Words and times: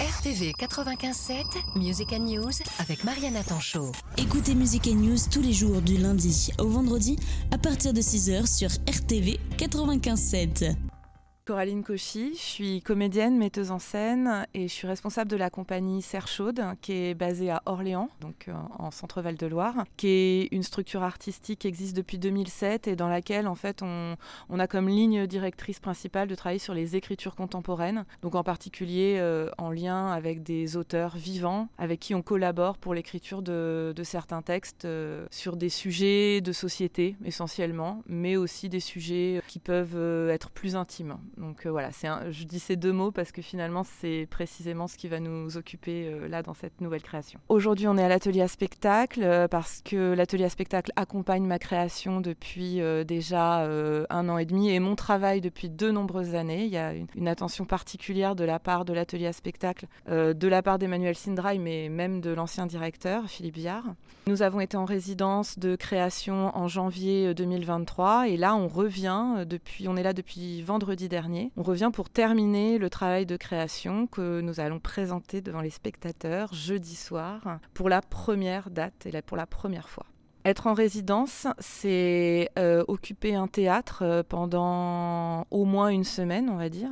RTV 0.00 0.52
95.7, 0.58 1.44
Music 1.74 2.12
and 2.12 2.24
News 2.24 2.52
avec 2.80 3.02
Mariana 3.04 3.42
Tanchot. 3.42 3.92
Écoutez 4.18 4.54
Music 4.54 4.86
and 4.92 4.96
News 4.96 5.16
tous 5.30 5.40
les 5.40 5.54
jours 5.54 5.80
du 5.80 5.96
lundi 5.96 6.50
au 6.58 6.68
vendredi 6.68 7.16
à 7.50 7.56
partir 7.56 7.94
de 7.94 8.02
6h 8.02 8.46
sur 8.46 8.68
RTV 8.86 9.40
95.7. 9.56 10.74
Coraline 11.46 11.84
Cauchy, 11.84 12.32
je 12.34 12.40
suis 12.40 12.82
comédienne, 12.82 13.38
metteuse 13.38 13.70
en 13.70 13.78
scène 13.78 14.48
et 14.52 14.66
je 14.66 14.72
suis 14.72 14.88
responsable 14.88 15.30
de 15.30 15.36
la 15.36 15.48
compagnie 15.48 16.02
Serre 16.02 16.26
Chaude 16.26 16.60
qui 16.82 16.92
est 16.92 17.14
basée 17.14 17.50
à 17.50 17.62
Orléans, 17.66 18.08
donc 18.20 18.48
euh, 18.48 18.52
en 18.80 18.90
centre-val 18.90 19.36
de 19.36 19.46
Loire, 19.46 19.84
qui 19.96 20.08
est 20.08 20.48
une 20.50 20.64
structure 20.64 21.04
artistique 21.04 21.60
qui 21.60 21.68
existe 21.68 21.96
depuis 21.96 22.18
2007 22.18 22.88
et 22.88 22.96
dans 22.96 23.08
laquelle 23.08 23.46
en 23.46 23.54
fait 23.54 23.82
on, 23.82 24.16
a 24.58 24.66
comme 24.66 24.88
ligne 24.88 25.28
directrice 25.28 25.78
principale 25.78 26.26
de 26.26 26.34
travailler 26.34 26.58
sur 26.58 26.74
les 26.74 26.96
écritures 26.96 27.36
contemporaines, 27.36 28.06
donc 28.22 28.34
en 28.34 28.42
particulier 28.42 29.18
euh, 29.20 29.48
en 29.56 29.70
lien 29.70 30.10
avec 30.10 30.42
des 30.42 30.76
auteurs 30.76 31.16
vivants 31.16 31.68
avec 31.78 32.00
qui 32.00 32.16
on 32.16 32.22
collabore 32.22 32.76
pour 32.76 32.92
l'écriture 32.92 33.40
de, 33.40 33.92
de, 33.94 34.02
certains 34.02 34.42
textes 34.42 34.84
euh, 34.84 35.24
sur 35.30 35.56
des 35.56 35.68
sujets 35.68 36.40
de 36.40 36.50
société 36.50 37.14
essentiellement, 37.24 38.02
mais 38.08 38.36
aussi 38.36 38.68
des 38.68 38.80
sujets 38.80 39.40
qui 39.46 39.60
peuvent 39.60 40.28
être 40.28 40.50
plus 40.50 40.74
intimes. 40.74 41.18
Donc 41.38 41.66
euh, 41.66 41.70
voilà, 41.70 41.90
je 42.30 42.44
dis 42.44 42.58
ces 42.58 42.76
deux 42.76 42.92
mots 42.92 43.10
parce 43.10 43.30
que 43.30 43.42
finalement 43.42 43.84
c'est 43.84 44.26
précisément 44.30 44.86
ce 44.86 44.96
qui 44.96 45.08
va 45.08 45.20
nous 45.20 45.56
occuper 45.56 46.08
euh, 46.08 46.28
là 46.28 46.42
dans 46.42 46.54
cette 46.54 46.80
nouvelle 46.80 47.02
création. 47.02 47.38
Aujourd'hui 47.48 47.86
on 47.88 47.98
est 47.98 48.02
à 48.02 48.08
l'atelier 48.08 48.40
à 48.40 48.48
spectacle 48.48 49.22
euh, 49.22 49.46
parce 49.46 49.82
que 49.84 50.14
l'atelier 50.14 50.44
à 50.44 50.48
spectacle 50.48 50.92
accompagne 50.96 51.44
ma 51.44 51.58
création 51.58 52.20
depuis 52.20 52.80
déjà 53.06 53.66
un 54.10 54.28
an 54.28 54.38
et 54.38 54.44
demi 54.44 54.70
et 54.70 54.80
mon 54.80 54.96
travail 54.96 55.40
depuis 55.40 55.68
de 55.68 55.90
nombreuses 55.90 56.34
années. 56.34 56.64
Il 56.64 56.70
y 56.70 56.76
a 56.76 56.92
une, 56.92 57.28
attention 57.28 57.64
particulière 57.64 58.36
de 58.36 58.44
la 58.44 58.58
part 58.58 58.84
de 58.84 58.92
l'atelier 58.92 59.26
à 59.26 59.32
spectacle, 59.32 59.86
de 60.08 60.48
la 60.48 60.62
part 60.62 60.78
d'Emmanuel 60.78 61.16
Sindray 61.16 61.58
mais 61.58 61.88
même 61.88 62.20
de 62.20 62.30
l'ancien 62.30 62.66
directeur 62.66 63.28
Philippe 63.28 63.56
Viard. 63.56 63.84
Nous 64.26 64.42
avons 64.42 64.60
été 64.60 64.76
en 64.76 64.84
résidence 64.84 65.58
de 65.58 65.76
création 65.76 66.56
en 66.56 66.68
janvier 66.68 67.34
2023 67.34 68.28
et 68.28 68.36
là 68.36 68.54
on 68.54 68.68
revient 68.68 69.44
depuis, 69.46 69.88
on 69.88 69.96
est 69.96 70.02
là 70.02 70.12
depuis 70.12 70.62
vendredi 70.62 71.08
dernier 71.08 71.25
on 71.56 71.62
revient 71.62 71.90
pour 71.92 72.10
terminer 72.10 72.78
le 72.78 72.90
travail 72.90 73.26
de 73.26 73.36
création 73.36 74.06
que 74.06 74.40
nous 74.40 74.60
allons 74.60 74.80
présenter 74.80 75.40
devant 75.40 75.60
les 75.60 75.70
spectateurs 75.70 76.52
jeudi 76.52 76.96
soir 76.96 77.58
pour 77.74 77.88
la 77.88 78.00
première 78.00 78.70
date 78.70 79.06
et 79.06 79.22
pour 79.22 79.36
la 79.36 79.46
première 79.46 79.88
fois. 79.88 80.06
Être 80.46 80.68
en 80.68 80.74
résidence, 80.74 81.48
c'est 81.58 82.50
euh, 82.56 82.84
occuper 82.86 83.34
un 83.34 83.48
théâtre 83.48 84.02
euh, 84.02 84.22
pendant 84.22 85.44
au 85.50 85.64
moins 85.64 85.88
une 85.88 86.04
semaine, 86.04 86.48
on 86.48 86.54
va 86.54 86.68
dire. 86.68 86.88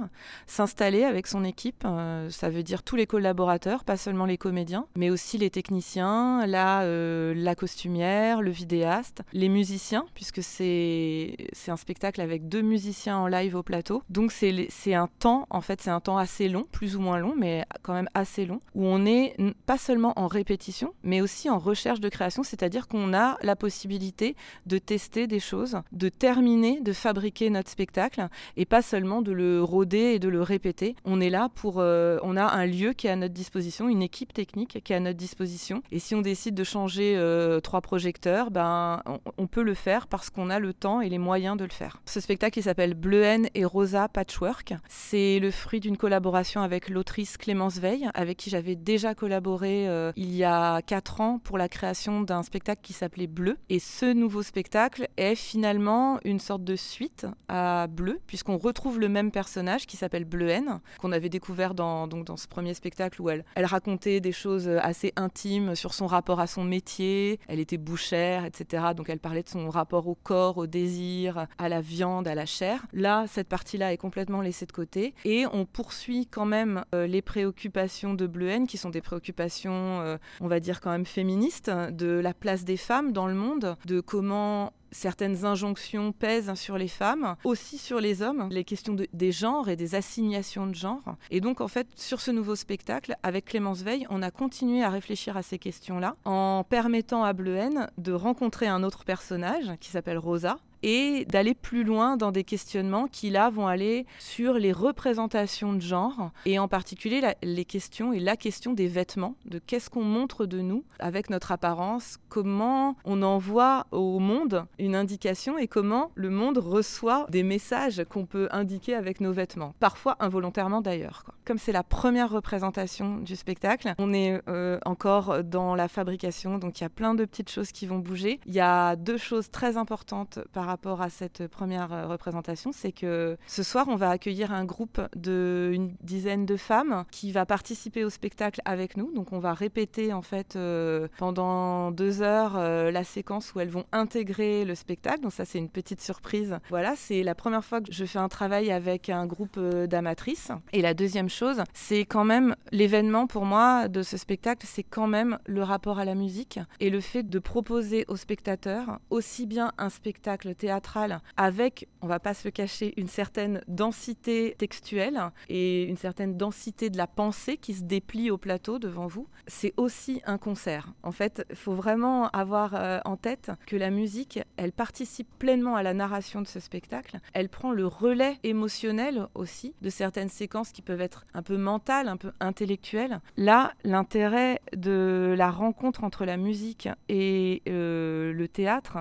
S'installer 0.49 1.05
avec 1.05 1.29
son 1.29 1.45
équipe, 1.45 1.85
euh, 1.85 2.29
ça 2.31 2.51
veut 2.51 2.65
dire 2.65 2.83
tous 2.83 2.97
les 2.97 3.07
collaborateurs, 3.07 3.85
pas 3.85 3.97
seulement 3.97 4.25
les 4.25 4.39
comédiens, 4.39 4.89
mais 4.97 5.09
aussi 5.09 5.39
les 5.39 5.51
techniciens, 5.51 6.45
la, 6.47 6.85
la 6.85 7.55
costumière, 7.55 8.43
le 8.43 8.51
vidéaste, 8.51 9.23
les 9.33 9.49
musiciens, 9.49 10.05
puisque 10.15 10.43
c'est 10.43 11.37
un 11.69 11.77
spectacle 11.77 12.21
avec 12.21 12.49
deux 12.49 12.63
musiciens 12.63 13.19
en 13.19 13.29
live 13.29 13.55
au 13.55 13.63
plateau. 13.63 14.03
Donc 14.11 14.33
c'est 14.33 14.95
un 14.95 15.09
temps, 15.21 15.47
en 15.51 15.61
fait, 15.61 15.81
c'est 15.81 15.91
un 15.91 16.01
temps 16.01 16.19
assez 16.19 16.49
long, 16.49 16.67
plus 16.73 16.97
ou 16.97 17.01
moins 17.01 17.19
long, 17.19 17.35
mais 17.37 17.65
quand 17.83 17.95
même 17.95 18.09
assez 18.15 18.47
long, 18.47 18.61
où 18.75 18.85
on 18.85 19.07
est 19.07 19.37
pas 19.65 19.79
seulement 19.79 20.13
en 20.17 20.27
répétition, 20.27 20.93
mais 21.05 21.21
aussi 21.21 21.49
en 21.49 21.61
recherche 21.61 22.01
de 22.01 22.09
création, 22.09 22.43
c'est-à-dire 22.43 22.89
qu'on 22.89 23.15
a 23.15 23.37
la 23.45 23.57
possibilité 23.57 24.37
de 24.67 24.79
tester 24.79 25.27
des 25.27 25.41
choses, 25.41 25.79
de 25.93 26.09
terminer, 26.09 26.81
de 26.81 26.93
fabriquer 26.93 27.51
notre 27.51 27.71
spectacle 27.71 28.27
et 28.57 28.65
pas 28.65 28.83
seulement 28.83 29.23
de 29.23 29.33
le 29.33 29.63
rôder 29.63 30.15
et 30.15 30.19
de 30.19 30.29
le 30.29 30.43
répéter. 30.43 30.97
On 31.05 31.21
est 31.21 31.31
là 31.31 31.49
pour, 31.55 31.77
euh, 31.79 32.19
on 32.23 32.37
a 32.37 32.45
un 32.45 32.67
lieu 32.67 32.93
qui 32.93 33.07
est 33.07 33.11
à 33.11 33.17
notre 33.17 33.35
disposition, 33.35 33.89
une 33.89 34.03
équipe 34.03 34.33
technique 34.33 34.83
qui 34.83 34.93
est 34.93 34.97
à 34.97 35.01
notre 35.01 35.19
disposition. 35.19 35.83
Et 35.93 35.99
si 35.99 36.15
on 36.15 36.23
décide 36.23 36.55
de 36.55 36.65
changer 36.65 37.15
euh, 37.17 37.61
trois 37.61 37.81
projecteurs, 37.81 38.51
ben 38.51 39.03
on, 39.39 39.47
peut 39.47 39.63
le 39.63 39.75
faire 39.75 40.07
parce 40.07 40.31
qu'on 40.31 40.51
a 40.51 40.59
le 40.59 40.73
temps 40.73 41.01
et 41.01 41.09
les 41.09 41.19
moyens 41.19 41.57
de 41.57 41.65
le 41.65 41.71
faire. 41.71 42.01
Ce 42.07 42.21
spectacle, 42.21 42.59
il 42.59 42.63
s'appelle 42.63 42.95
Bleuhen 42.95 43.49
et 43.55 43.65
Rosa 43.65 44.09
Patchwork. 44.09 44.75
C'est 44.89 45.39
le 45.39 45.51
fruit 45.51 45.81
d'une 45.81 45.97
collaboration 45.97 46.63
avec 46.63 46.89
l'autrice 46.89 47.37
Clémence 47.37 47.79
Veil, 47.79 48.09
avec 48.15 48.39
qui 48.39 48.51
j'avais 48.51 48.75
déjà 48.75 49.15
collaboré 49.15 49.89
euh, 49.89 50.13
il 50.17 50.35
y 50.35 50.45
a 50.45 50.83
quatre 50.83 51.21
ans 51.21 51.39
pour 51.39 51.59
la 51.59 51.69
création 51.69 52.23
d'un 52.23 52.43
spectacle 52.43 52.81
qui 52.83 52.93
s'appelait 52.93 53.27
Bleu. 53.35 53.59
Et 53.69 53.79
ce 53.79 54.07
nouveau 54.07 54.43
spectacle 54.43 55.09
est 55.17 55.35
finalement 55.35 56.19
une 56.25 56.39
sorte 56.39 56.65
de 56.65 56.77
suite 56.77 57.27
à 57.49 57.87
Bleu, 57.89 58.21
puisqu'on 58.27 58.57
retrouve 58.57 59.01
le 59.01 59.09
même 59.09 59.31
personnage 59.31 59.87
qui 59.87 59.97
s'appelle 59.97 60.25
Bleuhen, 60.25 60.81
qu'on 60.99 61.13
avait 61.13 61.29
découvert 61.29 61.75
dans, 61.75 62.07
donc, 62.07 62.25
dans 62.25 62.37
ce 62.37 62.49
premier 62.49 62.75
spectacle 62.75 63.21
où 63.21 63.29
elle, 63.29 63.45
elle 63.57 63.67
racontait 63.67 64.21
des 64.21 64.33
choses 64.33 64.69
assez 64.69 65.13
intimes 65.17 65.75
sur 65.75 65.93
son 65.93 66.07
rapport 66.07 66.41
à 66.41 66.47
son 66.47 66.65
métier. 66.65 67.41
Elle 67.49 67.61
était 67.61 67.77
bouchère, 67.77 68.45
etc. 68.45 68.85
Donc 68.97 69.09
elle 69.09 69.19
parlait 69.19 69.43
de 69.43 69.49
son 69.49 69.69
rapport 69.69 70.07
au 70.07 70.15
corps, 70.15 70.57
au 70.57 70.67
désir, 70.67 71.47
à 71.59 71.69
la 71.69 71.81
viande, 71.81 72.29
à 72.29 72.35
la 72.35 72.47
chair. 72.47 72.87
Là, 72.93 73.27
cette 73.29 73.49
partie-là 73.49 73.93
est 73.93 73.99
complètement 73.99 74.41
laissée 74.41 74.67
de 74.67 74.73
côté. 74.73 75.15
Et 75.25 75.45
on 75.53 75.67
poursuit 75.67 76.27
quand 76.27 76.47
même 76.47 76.85
euh, 76.95 77.07
les 77.07 77.23
préoccupations 77.23 78.15
de 78.15 78.27
Bleuhen, 78.27 78.67
qui 78.67 78.77
sont 78.77 78.91
des 78.91 79.01
préoccupations, 79.01 80.01
euh, 80.01 80.17
on 80.41 80.49
va 80.49 80.61
dire 80.61 80.81
quand 80.81 80.91
même 80.91 81.07
féministes, 81.07 81.71
de 81.71 82.07
la 82.07 82.35
place 82.35 82.65
des 82.65 82.77
femmes 82.77 83.13
dans 83.13 83.24
le 83.27 83.35
monde, 83.35 83.77
de 83.87 84.01
comment 84.01 84.73
certaines 84.91 85.45
injonctions 85.45 86.13
pèsent 86.13 86.55
sur 86.55 86.79
les 86.79 86.89
femmes, 86.89 87.37
aussi 87.45 87.79
sur 87.79 88.01
les 88.01 88.23
hommes, 88.23 88.49
les 88.51 88.65
questions 88.65 88.97
des 89.13 89.33
genres 89.33 89.69
et 89.69 89.77
des 89.77 89.95
assignations 89.95 90.67
de 90.67 90.75
genre. 90.75 91.17
Et 91.31 91.41
donc, 91.41 91.61
en 91.61 91.69
fait, 91.69 91.89
sur 91.97 92.21
ce 92.21 92.31
nouveau 92.31 92.57
spectacle, 92.57 93.17
avec 93.23 93.47
Clémence 93.47 93.83
Veil, 93.83 94.07
on 94.11 94.23
a 94.23 94.31
continué 94.31 94.83
à 94.83 94.91
réfléchir 94.91 95.37
à 95.37 95.43
ces 95.43 95.59
questions-là 95.59 96.17
en 96.25 96.65
permettant 96.69 97.25
à 97.25 97.33
Bleuhen 97.33 97.89
de 97.99 98.13
rencontrer 98.13 98.67
un 98.67 98.83
autre 98.83 99.05
personnage 99.05 99.73
qui 99.81 99.91
s'appelle 99.91 100.19
Rosa, 100.19 100.59
et 100.85 101.25
d'aller 101.25 101.55
plus 101.55 101.83
loin 101.83 102.19
dans 102.19 102.31
des 102.31 102.45
questionnements 102.45 103.09
qui 103.09 103.31
là 103.31 103.49
vont 103.49 103.67
aller 103.67 104.05
sur 104.19 104.55
les 104.55 104.71
représentations 104.71 105.73
de 105.73 105.81
genre 105.81 106.31
et 106.45 106.59
en 106.59 106.69
particulier 106.69 107.23
les 107.43 107.65
questions 107.65 108.13
et 108.13 108.21
la 108.21 108.37
question 108.37 108.75
des 108.75 108.87
vêtements, 108.87 109.35
de 109.47 109.59
qu'est-ce 109.59 109.89
qu'on 109.89 110.05
montre 110.05 110.45
de 110.45 110.61
nous 110.61 110.85
avec 110.99 111.31
notre 111.31 111.53
apparence, 111.53 112.19
comment 112.29 112.97
on 113.07 113.23
envoie 113.23 113.87
au 113.93 114.19
monde 114.19 114.67
une 114.85 114.95
indication 114.95 115.57
et 115.57 115.67
comment 115.67 116.13
le 116.15 116.31
monde 116.31 116.59
reçoit 116.59 117.27
des 117.31 117.43
messages 117.43 118.05
qu'on 118.09 118.27
peut 118.27 118.49
indiquer 118.51 118.95
avec 118.95 119.21
nos 119.21 119.33
vêtements, 119.33 119.75
parfois 119.81 120.17
involontairement 120.21 120.83
d'ailleurs. 120.83 121.25
Comme 121.45 121.59
c'est 121.59 121.73
la 121.73 121.83
première 121.83 122.31
représentation 122.31 123.19
du 123.19 123.37
spectacle, 123.37 123.93
on 123.99 124.15
est 124.15 124.41
euh, 124.49 124.79
encore 124.87 125.45
dans 125.45 125.75
la 125.75 125.89
fabrication, 125.89 126.57
donc 126.57 126.81
il 126.81 126.85
y 126.85 126.87
a 126.87 126.89
plein 126.89 127.15
de 127.15 127.27
petites 127.27 127.51
choses 127.51 127.71
qui 127.71 127.87
vont 127.87 127.99
bouger. 127.99 128.41
Il 128.47 128.55
y 128.55 128.61
a 128.61 128.97
deux 128.97 129.19
choses 129.19 129.51
très 129.51 129.77
importantes 129.77 130.39
par 130.55 130.65
rapport 130.65 131.03
à 131.03 131.11
cette 131.11 131.47
première 131.49 131.93
euh, 131.93 132.07
représentation, 132.07 132.73
c'est 132.73 132.93
que 132.93 133.37
ce 133.47 133.63
soir, 133.63 133.89
on 133.89 133.97
va 133.97 134.09
accueillir 134.09 134.55
un 134.55 134.65
groupe 134.65 135.03
d'une 135.17 135.95
dizaine 136.01 136.47
de 136.47 136.57
femmes 136.57 137.05
qui 137.11 137.31
va 137.31 137.45
participer 137.45 138.05
au 138.05 138.11
spectacle 138.11 138.63
avec 138.65 138.97
nous. 138.97 139.13
Donc, 139.13 139.35
on 139.35 139.39
va 139.39 139.53
répéter 139.53 140.15
en 140.15 140.23
fait 140.23 140.57
euh, 140.57 141.09
pendant 141.19 141.91
deux 141.91 142.23
heures 142.23 142.55
la 142.57 143.05
séquence 143.05 143.55
où 143.55 143.61
elles 143.61 143.69
vont 143.69 143.85
intégrer 143.93 144.65
le 144.65 144.75
spectacle. 144.75 145.21
Donc, 145.21 145.33
ça, 145.33 145.45
c'est 145.45 145.59
une 145.59 145.69
petite 145.69 146.01
surprise. 146.01 146.59
Voilà, 146.71 146.95
c'est 146.97 147.23
la 147.23 147.35
première 147.35 147.65
fois 147.65 147.83
que 147.83 147.93
je 147.93 148.07
fais 148.07 148.19
un 148.19 148.29
travail 148.29 148.73
avec 148.73 149.11
un 149.11 149.27
groupe 149.27 149.59
d'amatrices. 149.61 150.51
Et 150.73 150.81
la 150.81 150.95
deuxième 150.95 151.29
chose, 151.35 151.63
c'est 151.73 152.05
quand 152.05 152.25
même 152.25 152.55
l'événement 152.73 153.27
pour 153.27 153.45
moi 153.45 153.89
de 153.89 154.03
ce 154.03 154.17
spectacle, 154.17 154.67
c'est 154.69 154.83
quand 154.83 155.07
même 155.07 155.39
le 155.47 155.63
rapport 155.63 155.99
à 155.99 156.05
la 156.05 156.15
musique 156.15 156.61
et 156.81 156.91
le 156.91 157.01
fait 157.01 157.25
de 157.25 157.39
proposer 157.39 158.05
aux 158.09 158.17
spectateurs 158.17 158.99
aussi 159.11 159.47
bien 159.47 159.73
un 159.79 159.91
spectacle 159.91 160.55
théâtrale 160.55 161.21
avec, 161.37 161.89
on 162.01 162.07
va 162.07 162.21
pas 162.21 162.35
se 162.35 162.47
le 162.47 162.53
cacher, 162.53 162.95
une 162.97 163.09
certaine 163.09 163.61
densité 163.69 164.55
textuelle 164.59 165.21
et 165.49 165.85
une 165.85 165.97
certaine 165.97 166.37
densité 166.37 166.91
de 166.91 166.97
la 166.97 167.07
pensée 167.07 167.57
qui 167.57 167.75
se 167.75 167.83
déplie 167.83 168.31
au 168.31 168.39
plateau 168.39 168.79
devant 168.79 169.07
vous, 169.07 169.29
c'est 169.47 169.75
aussi 169.77 170.23
un 170.27 170.39
concert. 170.39 170.93
En 171.03 171.13
fait, 171.13 171.45
il 171.51 171.57
faut 171.57 171.75
vraiment 171.75 172.29
avoir 172.29 172.75
euh, 172.75 173.01
en 173.05 173.17
tête 173.17 173.51
que 173.67 173.77
la 173.77 173.91
musique, 173.91 174.41
elle 174.57 174.73
participe 174.73 175.29
pleinement 175.39 175.77
à 175.77 175.83
la 175.83 175.95
narration 175.95 176.43
de 176.43 176.47
ce 176.47 176.61
spectacle. 176.61 177.19
Elle 177.33 177.49
prend 177.49 177.73
le 177.73 177.87
relais 177.87 178.39
émotionnel 178.43 179.27
aussi 179.35 179.75
de 179.83 179.91
certaines 179.91 180.29
séquences 180.29 180.73
qui 180.73 180.83
peuvent 180.83 181.01
être 181.01 181.24
un 181.33 181.43
peu 181.43 181.57
mentales, 181.57 182.09
un 182.09 182.17
peu 182.17 182.33
intellectuelles. 182.41 183.21
Là, 183.37 183.73
l'intérêt 183.85 184.61
de 184.77 185.35
la 185.37 185.51
rencontre 185.51 186.05
entre 186.05 186.25
la 186.25 186.37
musique 186.37 186.89
et 187.09 187.63
euh, 187.69 188.33
le 188.33 188.49
théâtre, 188.49 188.99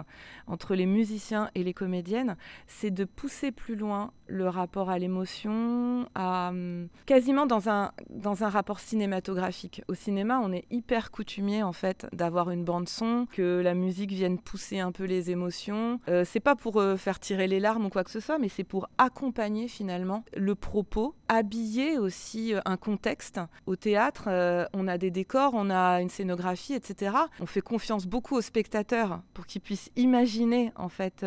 entre 0.48 0.75
les 0.75 0.86
musiciens 0.86 1.50
et 1.56 1.64
les 1.64 1.74
comédiennes, 1.74 2.36
c'est 2.68 2.92
de 2.92 3.06
pousser 3.06 3.52
plus 3.52 3.75
loin 3.75 4.12
le 4.28 4.48
rapport 4.48 4.90
à 4.90 4.98
l'émotion, 4.98 6.08
à 6.16 6.50
hum, 6.50 6.88
quasiment 7.06 7.46
dans 7.46 7.70
un, 7.70 7.92
dans 8.10 8.44
un 8.44 8.50
rapport 8.50 8.80
cinématographique. 8.80 9.81
Au 9.88 9.94
cinéma, 9.94 10.40
on 10.44 10.52
est 10.52 10.66
hyper 10.72 11.12
coutumier 11.12 11.62
en 11.64 11.74
fait 11.74 12.08
d'avoir 12.14 12.50
une 12.50 12.64
bande 12.64 12.90
son, 12.90 13.28
que 13.31 13.62
la 13.62 13.74
musique 13.74 14.12
vienne 14.12 14.40
pousser 14.40 14.80
un 14.80 14.92
peu 14.92 15.04
les 15.04 15.30
émotions. 15.30 16.00
Euh, 16.08 16.24
c'est 16.26 16.40
pas 16.40 16.56
pour 16.56 16.80
euh, 16.80 16.98
faire 16.98 17.19
tirer 17.19 17.48
les 17.48 17.60
larmes 17.60 17.86
ou 17.86 17.90
quoi 17.90 18.04
que 18.04 18.12
ce 18.12 18.19
soit, 18.19 18.40
mais 18.40 18.50
c'est 18.50 18.64
pour 18.64 18.90
accompagner 18.98 19.68
finalement 19.68 20.24
le 20.36 20.56
propos, 20.56 21.16
habiller 21.28 21.98
aussi 21.98 22.12
aussi 22.13 22.54
un 22.65 22.77
contexte. 22.77 23.39
Au 23.65 23.75
théâtre, 23.75 24.30
on 24.74 24.88
a 24.88 24.98
des 24.98 25.10
décors, 25.10 25.54
on 25.56 25.69
a 25.71 26.00
une 26.01 26.10
scénographie, 26.10 26.74
etc. 26.74 27.15
On 27.39 27.45
fait 27.48 27.62
confiance 27.62 28.06
beaucoup 28.06 28.36
aux 28.36 28.42
spectateurs 28.42 29.21
pour 29.33 29.48
qu'ils 29.48 29.62
puissent 29.62 29.89
imaginer 29.95 30.71
en 30.75 30.89
fait 30.89 31.25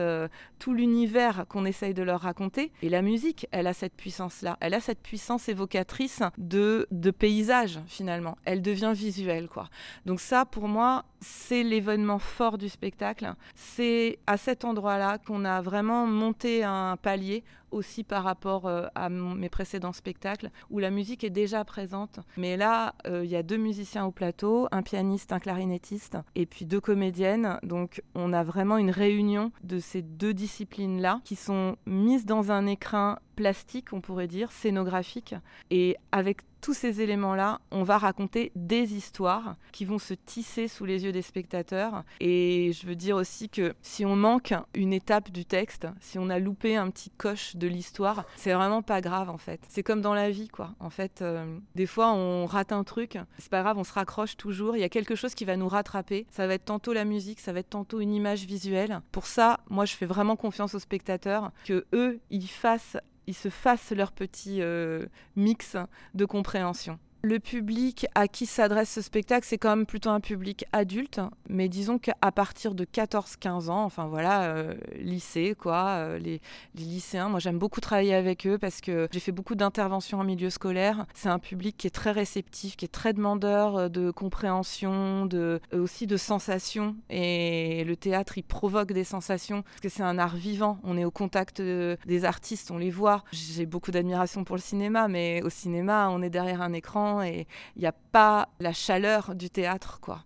tout 0.59 0.73
l'univers 0.73 1.47
qu'on 1.49 1.65
essaye 1.65 1.93
de 1.93 2.03
leur 2.03 2.21
raconter. 2.21 2.73
Et 2.83 2.89
la 2.89 3.03
musique, 3.03 3.49
elle 3.51 3.67
a 3.67 3.73
cette 3.73 3.95
puissance-là. 3.95 4.57
Elle 4.61 4.75
a 4.75 4.81
cette 4.81 5.03
puissance 5.03 5.49
évocatrice 5.49 6.23
de, 6.39 6.87
de 6.91 7.11
paysage 7.11 7.81
finalement. 7.87 8.39
Elle 8.45 8.63
devient 8.63 8.93
visuelle 8.95 9.49
quoi. 9.49 9.69
Donc 10.05 10.21
ça, 10.21 10.45
pour 10.45 10.69
moi, 10.69 11.05
c'est 11.21 11.63
l'événement 11.63 12.19
fort 12.19 12.59
du 12.59 12.69
spectacle. 12.69 13.35
C'est 13.55 14.19
à 14.27 14.37
cet 14.37 14.65
endroit-là 14.65 15.19
qu'on 15.19 15.45
a 15.45 15.61
vraiment 15.61 16.07
monté 16.07 16.63
un 16.63 16.97
palier 16.97 17.45
aussi 17.71 18.05
par 18.05 18.25
rapport 18.25 18.67
euh, 18.67 18.87
à 18.95 19.09
mes 19.09 19.49
précédents 19.49 19.93
spectacles 19.93 20.51
où 20.71 20.79
la 20.79 20.91
musique 20.91 21.25
est 21.25 21.31
déjà 21.31 21.65
présente. 21.65 22.21
Mais 22.37 22.57
là, 22.57 22.95
euh, 23.07 23.25
il 23.25 23.31
y 23.31 23.37
a 23.37 23.43
deux 23.43 23.57
musiciens 23.57 24.05
au 24.05 24.11
plateau, 24.11 24.69
un 24.71 24.83
pianiste, 24.83 25.33
un 25.33 25.39
clarinettiste 25.39 26.19
et 26.35 26.47
puis 26.47 26.67
deux 26.67 26.81
comédiennes. 26.81 27.59
Donc 27.63 28.03
on 28.15 28.33
a 28.33 28.45
vraiment 28.45 28.79
une 28.79 28.91
réunion 28.91 29.53
de 29.63 29.79
ces 29.79 30.03
deux 30.03 30.35
disciplines-là 30.35 31.21
qui 31.25 31.37
sont 31.37 31.77
mises 31.87 32.27
dans 32.27 32.53
un 32.53 32.67
écrin 32.67 33.19
plastique, 33.37 33.93
on 33.93 34.01
pourrait 34.01 34.27
dire, 34.27 34.51
scénographique. 34.51 35.35
Et 35.71 35.97
avec 36.11 36.41
tous 36.61 36.75
ces 36.75 37.01
éléments-là, 37.01 37.61
on 37.71 37.83
va 37.83 37.99
raconter 37.99 38.53
des 38.55 38.95
histoires 38.95 39.57
qui 39.73 39.85
vont 39.85 39.99
se 39.99 40.15
tisser 40.15 40.69
sous 40.69 40.85
les 40.85 41.05
yeux 41.05 41.13
des 41.13 41.23
spectateurs. 41.23 42.05
Et 42.21 42.73
je 42.73 42.87
veux 42.87 42.97
dire 42.97 43.17
aussi 43.17 43.49
que 43.49 43.75
si 43.83 44.05
on 44.05 44.17
manque 44.17 44.55
une 44.75 44.93
étape 44.93 45.31
du 45.31 45.45
texte, 45.45 45.87
si 46.01 46.19
on 46.19 46.29
a 46.31 46.39
loupé 46.39 46.77
un 46.77 46.91
petit 46.91 47.11
coche 47.11 47.57
de 47.57 47.67
l'histoire, 47.67 48.25
c'est 48.37 48.53
vraiment 48.53 48.83
pas 48.83 49.01
grave 49.01 49.31
en 49.31 49.39
fait. 49.39 49.61
C'est 49.69 49.83
comme 49.83 50.01
dans 50.01 50.15
la 50.15 50.31
vie 50.31 50.49
quoi. 50.49 50.75
En 50.81 50.91
fait, 50.91 51.23
euh, 51.23 51.59
des 51.75 51.87
fois 51.87 52.13
on 52.13 52.47
rate 52.47 52.73
un 52.73 52.85
truc, 52.85 53.19
c'est 53.39 53.51
pas 53.51 53.63
grave, 53.63 53.79
on 53.79 53.85
se 53.85 53.93
raccroche 53.93 54.37
toujours. 54.37 54.77
Il 54.77 54.81
y 54.81 54.85
a 54.85 54.89
quelque 54.89 55.15
chose 55.15 55.35
qui 55.35 55.45
va 55.45 55.57
nous 55.57 55.69
rattraper. 55.69 56.27
Ça 56.31 56.47
va 56.47 56.55
être 56.55 56.65
tantôt 56.65 56.93
la 56.93 57.05
musique, 57.05 57.41
ça 57.41 57.53
va 57.53 57.61
être 57.61 57.71
tantôt 57.71 58.01
une 58.01 58.13
image 58.13 58.45
visuelle. 58.45 59.01
Pour 59.13 59.27
ça, 59.27 59.61
moi 59.69 59.85
je 59.85 59.95
fais 59.95 60.07
vraiment 60.07 60.37
confiance 60.37 60.75
aux 60.75 60.81
spectateurs 60.81 61.53
que 61.65 61.87
eux 61.93 62.21
ils 62.31 62.49
fassent 62.49 62.97
ils 63.27 63.35
se 63.35 63.49
fassent 63.49 63.93
leur 63.93 64.13
petit 64.13 64.63
euh, 64.63 65.07
mix 65.35 65.77
de 66.15 66.25
compréhension. 66.25 66.99
Le 67.27 67.41
public 67.41 68.07
à 68.15 68.29
qui 68.29 68.47
s'adresse 68.47 68.89
ce 68.89 69.03
spectacle, 69.03 69.45
c'est 69.45 69.59
quand 69.59 69.71
même 69.75 69.85
plutôt 69.85 70.11
un 70.11 70.21
public 70.21 70.65
adulte, 70.73 71.21
mais 71.49 71.69
disons 71.69 71.99
qu'à 71.99 72.15
partir 72.31 72.77
de 72.77 72.85
14-15 72.85 73.69
ans, 73.69 73.83
enfin 73.83 74.07
voilà, 74.07 74.45
euh, 74.45 74.75
lycée, 75.01 75.57
quoi, 75.59 75.87
euh, 75.97 76.19
les, 76.21 76.41
lycéens, 76.77 77.29
moi 77.29 77.41
j'aime 77.41 77.59
beaucoup 77.59 77.81
travailler 77.81 78.15
avec 78.15 78.47
eux 78.47 78.59
parce 78.59 78.81
que 78.81 79.09
j'ai 79.11 79.19
fait 79.19 79.33
beaucoup 79.33 79.57
d'interventions 79.57 80.21
en 80.21 80.23
milieu 80.23 80.51
scolaire. 80.51 81.05
C'est 81.15 81.29
un 81.29 81.41
public 81.41 81.77
qui 81.77 81.89
est 81.89 81.91
très 81.91 82.13
réceptif, 82.13 82.77
qui 82.77 82.85
est 82.85 82.95
très 82.95 83.13
demandeur 83.13 83.77
euh, 83.77 83.89
de 83.89 84.13
compréhension, 84.13 85.27
de, 85.27 85.59
aussi 85.73 86.07
de 86.07 86.17
sensations. 86.17 86.95
Et 87.11 87.83
le 87.83 87.97
théâtre, 87.97 88.39
il 88.39 88.45
provoque 88.45 88.93
des 88.93 89.03
sensations 89.03 89.63
parce 89.63 89.81
que 89.81 89.89
c'est 89.89 90.05
un 90.05 90.19
art 90.19 90.37
vivant. 90.37 90.79
On 90.85 90.97
est 90.97 91.05
au 91.05 91.11
contact 91.11 91.61
des 91.61 92.25
artistes, 92.25 92.71
on 92.71 92.79
les 92.79 92.91
voit. 92.91 93.25
J'ai 93.33 93.67
beaucoup 93.67 93.91
d'admiration 93.91 94.45
pour 94.45 94.55
le 94.55 94.63
cinéma, 94.63 95.09
mais 95.09 95.43
au 95.43 95.51
cinéma, 95.51 96.09
on 96.13 96.23
est 96.23 96.31
derrière 96.31 96.63
un 96.63 96.73
écran 96.73 97.16
et 97.23 97.47
il 97.77 97.81
n'y 97.81 97.87
a 97.87 97.93
pas 97.93 98.49
la 98.61 98.73
chaleur 98.73 99.35
du 99.35 99.51
théâtre, 99.51 99.99
quoi. 100.01 100.25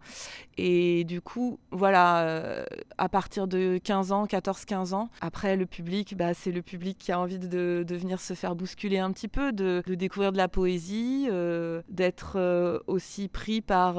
Et 0.62 1.04
du 1.04 1.22
coup, 1.22 1.58
voilà, 1.70 2.20
euh, 2.20 2.64
à 2.98 3.08
partir 3.08 3.48
de 3.48 3.78
15 3.82 4.12
ans, 4.12 4.26
14-15 4.26 4.92
ans, 4.92 5.08
après 5.22 5.56
le 5.56 5.64
public, 5.64 6.14
bah, 6.18 6.34
c'est 6.34 6.52
le 6.52 6.60
public 6.60 6.98
qui 6.98 7.12
a 7.12 7.18
envie 7.18 7.38
de, 7.38 7.82
de, 7.86 7.96
venir 7.96 8.20
se 8.20 8.34
faire 8.34 8.54
bousculer 8.54 8.98
un 8.98 9.10
petit 9.10 9.28
peu, 9.28 9.52
de, 9.52 9.82
de 9.86 9.94
découvrir 9.94 10.32
de 10.32 10.36
la 10.36 10.48
poésie, 10.48 11.28
euh, 11.30 11.80
d'être 11.88 12.34
euh, 12.36 12.78
aussi 12.88 13.28
pris 13.28 13.62
par 13.62 13.98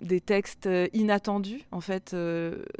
des 0.00 0.20
textes 0.20 0.68
inattendus. 0.92 1.62
En 1.70 1.80
fait, 1.80 2.16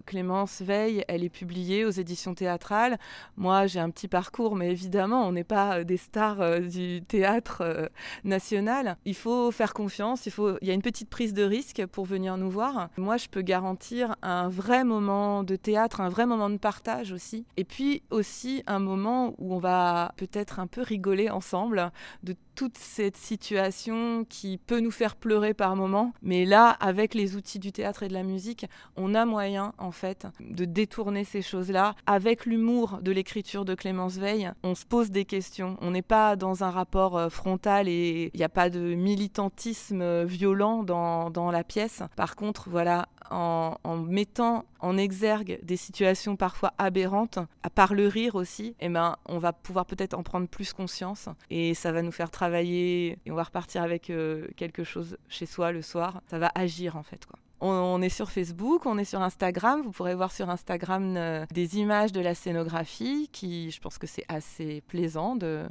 Clémence 0.07 0.61
Veille, 0.63 1.05
elle 1.09 1.25
est 1.25 1.29
publiée 1.29 1.85
aux 1.85 1.91
éditions 1.91 2.35
théâtrales. 2.35 2.99
Moi, 3.37 3.67
j'ai 3.67 3.81
un 3.81 3.91
petit 3.91 4.09
parcours, 4.09 4.57
mais 4.57 4.71
évidemment, 4.71 5.27
on 5.27 5.33
n'est 5.33 5.45
pas 5.45 5.85
des 5.85 5.97
stars 5.97 6.61
du 6.61 7.03
théâtre 7.03 7.91
national. 8.25 8.97
Il 9.05 9.15
faut 9.15 9.42
faire 9.51 9.75
confiance, 9.75 10.27
il, 10.27 10.33
faut... 10.33 10.57
il 10.61 10.69
y 10.69 10.71
a 10.71 10.75
une 10.75 10.83
petite 10.83 11.11
prise 11.11 11.35
de 11.35 11.43
risque 11.43 11.85
pour 11.87 12.05
venir 12.05 12.37
nous 12.37 12.51
voir. 12.51 12.89
Moi, 12.97 13.17
je 13.17 13.29
peux 13.29 13.43
garantir 13.43 14.17
un 14.23 14.49
vrai 14.49 14.85
moment 14.85 15.43
de 15.43 15.57
théâtre, 15.57 16.01
un 16.01 16.09
vrai 16.09 16.27
moment 16.27 16.51
de 16.51 16.57
partage 16.57 17.13
aussi. 17.13 17.45
Et 17.57 17.65
puis 17.65 18.03
aussi 18.11 18.63
un 18.67 18.79
moment 18.79 19.35
où 19.39 19.55
on 19.55 19.59
va 19.59 20.13
peut-être 20.17 20.61
un 20.61 20.67
peu 20.67 20.83
rigoler 20.83 21.31
ensemble 21.31 21.91
de 22.23 22.35
toute 22.55 22.79
cette 22.79 23.17
situation 23.17 24.25
qui 24.29 24.59
peut 24.59 24.81
nous 24.81 24.91
faire 24.91 25.17
pleurer 25.17 25.55
par 25.55 25.77
moments. 25.77 26.13
Mais 26.23 26.45
là, 26.45 26.71
avec 26.81 27.15
les 27.15 27.37
outils 27.37 27.59
du 27.59 27.73
théâtre 27.73 28.03
et 28.03 28.09
de 28.09 28.13
la 28.13 28.23
musique, 28.23 28.67
on 28.97 29.15
a 29.15 29.25
moyen, 29.25 29.73
en 29.79 29.93
fait, 29.93 30.27
de 30.41 30.65
détourner 30.65 31.25
ces 31.25 31.43
choses-là. 31.43 31.95
Avec 32.07 32.47
l'humour 32.47 32.99
de 33.03 33.13
l'écriture 33.13 33.65
de 33.65 33.75
Clémence 33.75 34.17
Veil, 34.17 34.51
on 34.63 34.75
se 34.75 34.87
pose 34.87 35.11
des 35.11 35.25
questions. 35.25 35.77
On 35.81 35.91
n'est 35.91 36.03
pas 36.03 36.37
dans 36.37 36.65
un 36.65 36.71
rapport 36.71 37.17
euh, 37.17 37.29
frontal 37.29 37.89
et 37.89 38.31
il 38.33 38.39
n'y 38.39 38.45
a 38.45 38.49
pas 38.49 38.71
de 38.71 38.95
militantisme 38.95 40.03
euh, 40.03 40.25
violent 40.25 40.83
dans, 40.83 41.31
dans 41.31 41.51
la 41.51 41.65
pièce. 41.65 42.03
Par 42.17 42.37
contre, 42.37 42.69
voilà, 42.71 43.09
en, 43.31 43.77
mettant 43.97 44.65
en 44.81 44.97
exergue 44.97 45.59
des 45.63 45.77
situations 45.77 46.37
parfois 46.37 46.73
aberrantes, 46.79 47.39
à 47.63 47.71
part 47.71 47.95
le 47.95 48.07
rire 48.07 48.35
aussi, 48.35 48.75
eh 48.81 48.89
ben, 48.89 49.17
on 49.27 49.39
va 49.39 49.53
pouvoir 49.53 49.87
peut-être 49.87 50.15
en 50.15 50.23
prendre 50.23 50.49
plus 50.49 50.73
conscience 50.73 51.29
et 51.51 51.75
ça 51.75 51.93
va 51.93 52.03
nous 52.03 52.13
faire 52.13 52.31
travailler 52.31 53.19
et 53.25 53.31
on 53.31 53.35
va 53.35 53.45
repartir 53.45 53.83
avec 53.83 54.11
euh, 54.11 54.49
quelque 54.57 54.85
chose 54.85 55.17
chez 55.29 55.47
soi 55.47 55.73
le 55.73 55.83
soir. 55.83 56.23
Ça 56.29 56.39
va 56.39 56.51
agir 56.55 56.97
en 56.97 57.03
fait. 57.03 57.27
On, 57.65 58.03
est 58.03 58.09
sur 58.09 58.29
Facebook, 58.29 58.87
on 58.87 58.99
est 58.99 59.05
sur 59.05 59.23
Instagram. 59.23 59.83
Vous 59.83 59.93
pourrez 59.93 60.17
voir 60.17 60.33
sur 60.33 60.51
Instagram 60.51 61.15
euh, 61.17 61.47
des 61.55 61.79
images 61.79 62.11
de 62.11 62.21
la 62.21 62.35
scénographie 62.35 63.29
qui, 63.31 63.71
je 63.71 63.81
pense 63.81 63.99
que 63.99 64.09
c'est 64.09 64.25
assez 64.27 64.81
plaisant 64.89 65.37
de, 65.37 65.63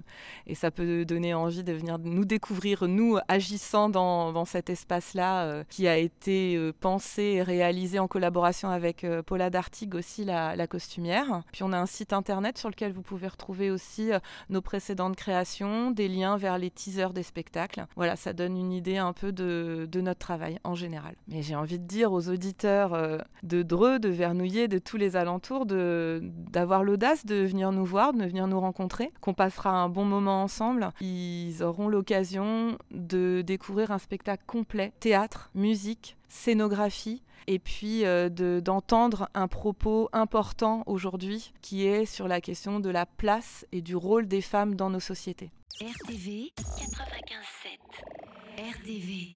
et 0.48 0.56
ça 0.56 0.72
peut 0.72 1.04
donner 1.04 1.34
envie 1.34 1.66
de 1.66 1.74
venir 1.74 2.00
nous 2.00 2.24
découvrir, 2.24 2.88
nous 2.88 3.18
agissant 3.28 3.90
dans, 3.90 4.46
cet 4.46 4.70
espace-là 4.70 5.44
euh, 5.44 5.64
qui 5.68 5.90
a 5.90 5.98
été 5.98 6.56
euh, 6.56 6.72
pensé 6.80 7.24
et 7.24 7.44
réalisé 7.44 8.00
en 8.00 8.08
collaboration 8.08 8.70
avec 8.70 9.06
Paula 9.26 9.50
Dartig 9.50 9.94
aussi, 9.94 10.24
la, 10.24 10.56
la, 10.56 10.68
costumière. 10.68 11.44
Puis 11.52 11.64
on 11.64 11.74
a 11.74 11.78
un 11.78 11.86
site 11.86 12.14
internet 12.14 12.58
sur 12.58 12.70
lequel 12.70 12.94
vous 12.94 13.02
pouvez 13.02 13.28
retrouver 13.28 13.70
aussi 13.70 14.12
nos 14.50 14.62
précédentes 14.62 15.18
créations, 15.18 15.92
des 15.92 16.08
liens 16.08 16.38
vers 16.38 16.58
les 16.58 16.72
teasers 16.72 17.12
des 17.12 17.24
spectacles. 17.24 17.86
Voilà, 17.98 18.16
ça 18.16 18.32
donne 18.32 18.56
une 18.56 18.72
idée 18.72 18.98
un 18.98 19.12
peu 19.12 19.34
de, 19.34 19.90
de 19.92 20.00
notre 20.00 20.20
travail 20.20 20.58
en 20.64 20.76
général. 20.76 21.16
Mais 21.28 21.42
j'ai 21.42 21.56
envie 21.56 21.81
dire 21.85 22.11
aux 22.11 22.30
auditeurs 22.30 22.94
euh, 22.94 23.18
de 23.44 23.64
Dreux, 23.64 24.00
de 24.00 24.09
Vernouillet, 24.09 24.68
de 24.68 24.78
tous 24.78 24.97
les 24.97 25.16
alentours, 25.16 25.66
d'avoir 25.66 26.83
l'audace 26.83 27.26
de 27.26 27.35
venir 27.35 27.71
nous 27.71 27.85
voir, 27.85 28.14
de 28.14 28.26
venir 28.26 28.47
nous 28.47 28.59
rencontrer, 28.59 29.11
qu'on 29.21 29.33
passera 29.33 29.71
un 29.71 29.90
bon 29.90 30.06
moment 30.06 30.44
ensemble. 30.44 30.92
Ils 31.02 31.64
auront 31.64 31.88
l'occasion 31.88 32.78
de 32.92 33.42
découvrir 33.45 33.92
un 33.92 34.00
spectacle 34.00 34.44
complet, 34.45 34.94
théâtre, 35.00 35.50
musique, 35.56 36.18
scénographie, 36.30 37.21
et 37.47 37.59
puis 37.59 38.06
euh, 38.06 38.30
d'entendre 38.61 39.30
un 39.33 39.47
propos 39.47 40.09
important 40.14 40.83
aujourd'hui 40.85 41.54
qui 41.61 41.85
est 41.85 42.06
sur 42.06 42.28
la 42.28 42.42
question 42.42 42.80
de 42.80 42.90
la 42.90 43.06
place 43.06 43.66
et 43.71 43.81
du 43.81 43.95
rôle 43.95 44.28
des 44.28 44.42
femmes 44.42 44.76
dans 44.76 44.90
nos 44.90 45.00
sociétés. 45.00 45.52
RTV 45.80 46.54
95.7 46.57 48.21
RTV 48.57 49.30